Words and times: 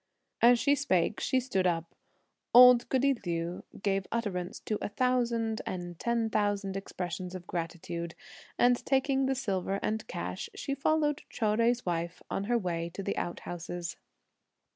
As 0.41 0.57
she 0.57 0.73
spake, 0.73 1.19
she 1.19 1.39
stood 1.39 1.67
up. 1.67 1.93
Old 2.55 2.89
goody 2.89 3.13
Liu 3.23 3.63
gave 3.83 4.07
utterance 4.11 4.59
to 4.61 4.79
a 4.81 4.89
thousand 4.89 5.61
and 5.63 5.99
ten 5.99 6.27
thousand 6.31 6.75
expressions 6.75 7.35
of 7.35 7.45
gratitude, 7.45 8.15
and 8.57 8.83
taking 8.83 9.27
the 9.27 9.35
silver 9.35 9.79
and 9.83 10.07
cash, 10.07 10.49
she 10.55 10.73
followed 10.73 11.21
Chou 11.29 11.45
Jui's 11.45 11.85
wife 11.85 12.23
on 12.31 12.45
her 12.45 12.57
way 12.57 12.89
to 12.95 13.03
the 13.03 13.15
out 13.15 13.41
houses. 13.41 13.95